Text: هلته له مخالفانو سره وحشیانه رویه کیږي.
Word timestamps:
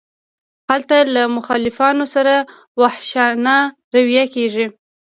هلته 0.69 0.97
له 1.15 1.23
مخالفانو 1.37 2.05
سره 2.15 2.35
وحشیانه 2.81 3.57
رویه 3.93 4.25
کیږي. 4.33 4.65